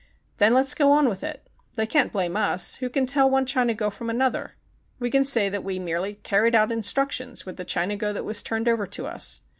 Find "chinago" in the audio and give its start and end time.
3.45-3.91, 7.65-8.11